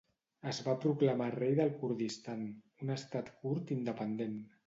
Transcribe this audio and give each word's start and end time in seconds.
Es 0.51 0.59
va 0.67 0.73
proclamar 0.85 1.27
rei 1.35 1.51
del 1.59 1.75
Kurdistan, 1.83 2.41
un 2.85 2.93
estat 2.97 3.31
kurd 3.43 3.77
independent. 3.79 4.35